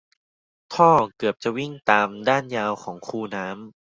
[0.73, 3.57] ท่อเกือบจะวิ่งตามด้านยาวของคูน้ำ